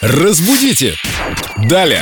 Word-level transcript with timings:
Разбудите! 0.00 0.94
Далее! 1.68 2.00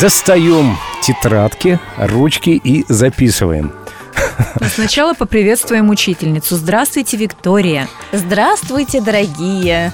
Достаем 0.00 0.76
тетрадки, 1.00 1.78
ручки 1.96 2.50
и 2.50 2.84
записываем. 2.88 3.70
Но 4.58 4.66
сначала 4.66 5.14
поприветствуем 5.14 5.88
учительницу. 5.88 6.56
Здравствуйте, 6.56 7.16
Виктория. 7.16 7.88
Здравствуйте, 8.12 9.00
дорогие! 9.00 9.92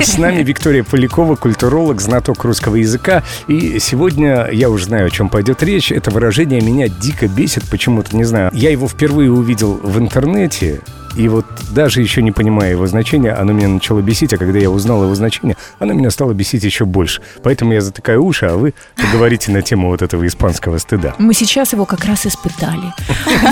С 0.00 0.18
нами 0.18 0.44
Виктория 0.44 0.84
Полякова, 0.84 1.34
культуролог, 1.34 2.00
знаток 2.00 2.44
русского 2.44 2.76
языка. 2.76 3.24
И 3.48 3.80
сегодня 3.80 4.48
я 4.52 4.70
уже 4.70 4.84
знаю, 4.84 5.08
о 5.08 5.10
чем 5.10 5.28
пойдет 5.28 5.64
речь. 5.64 5.90
Это 5.90 6.12
выражение 6.12 6.60
меня 6.60 6.86
дико 6.88 7.26
бесит 7.26 7.68
почему-то, 7.68 8.16
не 8.16 8.24
знаю. 8.24 8.50
Я 8.52 8.70
его 8.70 8.86
впервые 8.86 9.32
увидел 9.32 9.80
в 9.82 9.98
интернете, 9.98 10.80
и 11.16 11.28
вот 11.28 11.46
даже 11.70 12.00
еще 12.00 12.22
не 12.22 12.32
понимая 12.32 12.70
его 12.70 12.86
значения, 12.86 13.32
оно 13.32 13.52
меня 13.52 13.68
начало 13.68 14.00
бесить, 14.00 14.32
а 14.32 14.36
когда 14.36 14.58
я 14.58 14.70
узнал 14.70 15.04
его 15.04 15.14
значение, 15.14 15.56
оно 15.78 15.92
меня 15.92 16.10
стало 16.10 16.32
бесить 16.32 16.64
еще 16.64 16.84
больше. 16.84 17.22
Поэтому 17.42 17.72
я 17.72 17.80
затыкаю 17.80 18.24
уши, 18.24 18.46
а 18.46 18.56
вы 18.56 18.74
поговорите 18.96 19.52
на 19.52 19.62
тему 19.62 19.88
вот 19.88 20.02
этого 20.02 20.26
испанского 20.26 20.78
стыда. 20.78 21.14
Мы 21.18 21.34
сейчас 21.34 21.72
его 21.72 21.84
как 21.84 22.04
раз 22.04 22.26
испытали. 22.26 22.92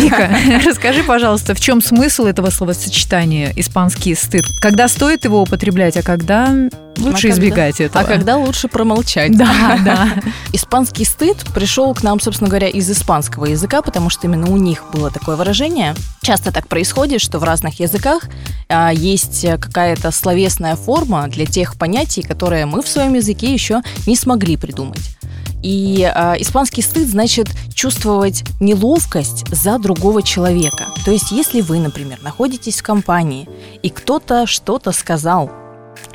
Вика, 0.00 0.30
расскажи, 0.66 1.02
пожалуйста, 1.04 1.54
в 1.54 1.60
чем 1.60 1.80
смысл 1.80 2.26
этого 2.26 2.50
словосочетания 2.50 3.52
«испанский 3.56 4.14
стыд»? 4.14 4.44
Когда 4.60 4.88
стоит 4.88 5.24
его 5.24 5.42
употреблять, 5.42 5.96
а 5.96 6.02
когда 6.02 6.52
лучше 6.98 7.28
А 7.28 7.30
когда- 7.30 7.34
избегать 7.34 7.80
этого? 7.80 8.04
А 8.04 8.08
когда 8.08 8.36
лучше 8.36 8.68
промолчать? 8.68 9.36
Да, 9.36 9.78
да. 9.84 10.08
Испанский 10.52 11.04
стыд 11.04 11.36
пришел 11.54 11.94
к 11.94 12.02
нам, 12.02 12.20
собственно 12.20 12.48
говоря, 12.48 12.68
из 12.68 12.90
испанского 12.90 13.46
языка, 13.46 13.82
потому 13.82 14.10
что 14.10 14.26
именно 14.26 14.50
у 14.50 14.56
них 14.56 14.84
было 14.92 15.10
такое 15.10 15.36
выражение. 15.36 15.94
Часто 16.22 16.52
так 16.52 16.68
происходит, 16.68 17.20
что 17.20 17.38
в 17.38 17.44
разных 17.44 17.80
языках 17.80 18.24
а, 18.68 18.90
есть 18.92 19.44
э, 19.44 19.58
какая-то 19.58 20.10
словесная 20.10 20.76
форма 20.76 21.28
для 21.28 21.46
тех 21.46 21.76
понятий, 21.76 22.22
которые 22.22 22.66
мы 22.66 22.82
в 22.82 22.88
своем 22.88 23.14
языке 23.14 23.52
еще 23.52 23.82
не 24.06 24.16
смогли 24.16 24.56
придумать. 24.56 25.16
И 25.62 26.02
а, 26.12 26.34
испанский 26.38 26.82
стыд 26.82 27.08
значит 27.08 27.48
чувствовать 27.74 28.44
неловкость 28.60 29.46
за 29.54 29.78
другого 29.78 30.22
человека. 30.22 30.86
То 31.04 31.12
есть, 31.12 31.30
если 31.30 31.60
вы, 31.60 31.78
например, 31.78 32.18
находитесь 32.22 32.80
в 32.80 32.82
компании, 32.82 33.48
и 33.82 33.88
кто-то 33.90 34.46
что-то 34.46 34.92
сказал 34.92 35.50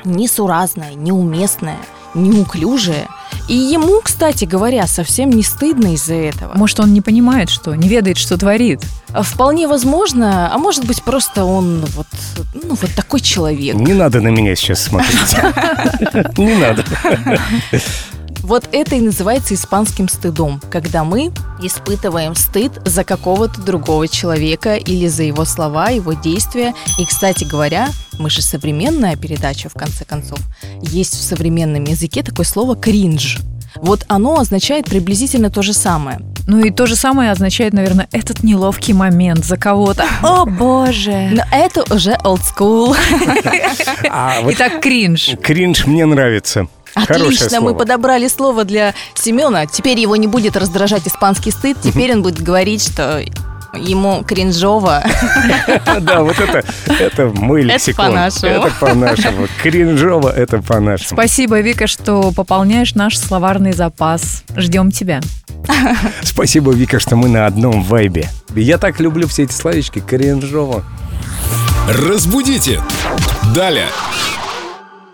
несуразное, 0.04 0.94
неуместное, 0.94 1.78
неуклюжее, 2.14 3.08
и 3.48 3.54
ему, 3.54 4.00
кстати 4.02 4.44
говоря, 4.44 4.86
совсем 4.86 5.30
не 5.30 5.42
стыдно 5.42 5.94
из-за 5.94 6.14
этого. 6.14 6.52
Может, 6.54 6.80
он 6.80 6.92
не 6.92 7.00
понимает, 7.00 7.48
что, 7.48 7.74
не 7.74 7.88
ведает, 7.88 8.18
что 8.18 8.36
творит. 8.36 8.82
А 9.12 9.22
Вполне 9.22 9.66
возможно, 9.66 10.52
а 10.52 10.58
может 10.58 10.84
быть 10.84 11.02
просто 11.02 11.44
он 11.44 11.84
вот, 11.96 12.06
ну, 12.54 12.74
вот 12.74 12.90
такой 12.94 13.20
человек. 13.20 13.74
Не 13.74 13.94
надо 13.94 14.20
на 14.20 14.28
меня 14.28 14.54
сейчас 14.54 14.82
смотреть. 14.82 15.18
Не 16.38 16.56
надо. 16.56 16.84
Вот 18.42 18.68
это 18.72 18.96
и 18.96 19.00
называется 19.00 19.54
испанским 19.54 20.08
стыдом, 20.08 20.60
когда 20.70 21.04
мы 21.04 21.32
испытываем 21.60 22.34
стыд 22.34 22.72
за 22.84 23.04
какого-то 23.04 23.60
другого 23.60 24.08
человека 24.08 24.76
или 24.76 25.06
за 25.08 25.24
его 25.24 25.44
слова, 25.44 25.90
его 25.90 26.12
действия. 26.14 26.74
И, 26.98 27.04
кстати 27.04 27.44
говоря, 27.44 27.88
мы 28.18 28.30
же 28.30 28.42
современная 28.42 29.16
передача, 29.16 29.68
в 29.68 29.74
конце 29.74 30.04
концов. 30.04 30.38
Есть 30.82 31.14
в 31.14 31.22
современном 31.22 31.84
языке 31.84 32.22
такое 32.22 32.46
слово 32.46 32.76
«кринж». 32.76 33.38
Вот 33.76 34.04
оно 34.08 34.38
означает 34.40 34.86
приблизительно 34.86 35.50
то 35.50 35.62
же 35.62 35.72
самое. 35.72 36.20
Ну 36.46 36.64
и 36.64 36.70
то 36.70 36.86
же 36.86 36.96
самое 36.96 37.30
означает, 37.30 37.74
наверное, 37.74 38.08
этот 38.12 38.42
неловкий 38.42 38.94
момент 38.94 39.44
за 39.44 39.56
кого-то. 39.56 40.04
О, 40.22 40.44
боже! 40.46 41.30
Но 41.32 41.42
это 41.52 41.84
уже 41.94 42.12
old 42.24 42.40
school. 42.40 42.96
А 44.10 44.40
вот 44.40 44.54
Итак, 44.54 44.80
кринж. 44.80 45.36
кринж 45.42 45.86
мне 45.86 46.06
нравится. 46.06 46.68
Отлично, 46.94 47.60
мы 47.60 47.74
подобрали 47.74 48.28
слово 48.28 48.64
для 48.64 48.94
Семена. 49.14 49.66
Теперь 49.66 50.00
его 50.00 50.16
не 50.16 50.26
будет 50.26 50.56
раздражать 50.56 51.06
испанский 51.06 51.50
стыд. 51.50 51.76
Теперь 51.82 52.12
он 52.12 52.22
будет 52.22 52.42
говорить, 52.42 52.82
что 52.82 53.22
ему 53.74 54.22
кринжово. 54.24 55.02
Да, 56.00 56.22
вот 56.22 56.38
это, 56.38 56.64
это 56.88 57.26
мой 57.28 57.62
Это 57.62 57.74
лексикон. 57.74 58.06
по-нашему. 58.06 58.52
Это 58.52 58.72
по-нашему. 58.80 59.46
Кринжово, 59.62 60.30
это 60.30 60.62
по-нашему. 60.62 61.16
Спасибо, 61.18 61.60
Вика, 61.60 61.86
что 61.86 62.32
пополняешь 62.32 62.94
наш 62.94 63.18
словарный 63.18 63.72
запас. 63.72 64.44
Ждем 64.56 64.90
тебя. 64.90 65.20
Спасибо, 66.22 66.72
Вика, 66.72 66.98
что 66.98 67.16
мы 67.16 67.28
на 67.28 67.46
одном 67.46 67.82
вайбе. 67.82 68.28
Я 68.54 68.78
так 68.78 69.00
люблю 69.00 69.26
все 69.26 69.42
эти 69.44 69.52
словечки. 69.52 69.98
Кринжово. 70.00 70.84
Разбудите! 71.88 72.80
Далее! 73.54 73.88